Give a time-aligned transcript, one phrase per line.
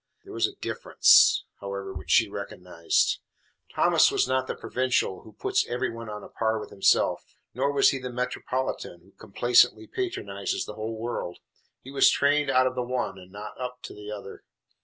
[0.23, 3.19] There was a difference, however, which she recognised.
[3.75, 7.71] Thomas was not the provincial who puts every one on a par with himself, nor
[7.71, 11.37] was he the metropolitan who complacently patronises the whole world.
[11.81, 14.43] He was trained out of the one and not up to the other.